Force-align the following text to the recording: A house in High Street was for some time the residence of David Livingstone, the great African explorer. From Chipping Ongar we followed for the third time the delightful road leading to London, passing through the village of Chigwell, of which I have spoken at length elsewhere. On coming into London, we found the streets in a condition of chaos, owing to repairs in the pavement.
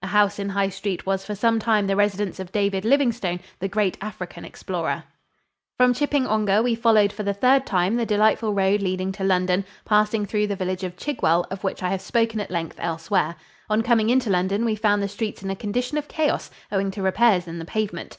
A 0.00 0.06
house 0.06 0.38
in 0.38 0.50
High 0.50 0.68
Street 0.68 1.06
was 1.06 1.24
for 1.26 1.34
some 1.34 1.58
time 1.58 1.88
the 1.88 1.96
residence 1.96 2.38
of 2.38 2.52
David 2.52 2.84
Livingstone, 2.84 3.40
the 3.58 3.66
great 3.66 3.98
African 4.00 4.44
explorer. 4.44 5.02
From 5.76 5.92
Chipping 5.92 6.24
Ongar 6.24 6.62
we 6.62 6.76
followed 6.76 7.12
for 7.12 7.24
the 7.24 7.34
third 7.34 7.66
time 7.66 7.96
the 7.96 8.06
delightful 8.06 8.54
road 8.54 8.80
leading 8.80 9.10
to 9.10 9.24
London, 9.24 9.64
passing 9.84 10.24
through 10.24 10.46
the 10.46 10.54
village 10.54 10.84
of 10.84 10.96
Chigwell, 10.96 11.46
of 11.50 11.64
which 11.64 11.82
I 11.82 11.90
have 11.90 12.00
spoken 12.00 12.38
at 12.38 12.48
length 12.48 12.76
elsewhere. 12.78 13.34
On 13.68 13.82
coming 13.82 14.08
into 14.08 14.30
London, 14.30 14.64
we 14.64 14.76
found 14.76 15.02
the 15.02 15.08
streets 15.08 15.42
in 15.42 15.50
a 15.50 15.56
condition 15.56 15.98
of 15.98 16.06
chaos, 16.06 16.48
owing 16.70 16.92
to 16.92 17.02
repairs 17.02 17.48
in 17.48 17.58
the 17.58 17.64
pavement. 17.64 18.10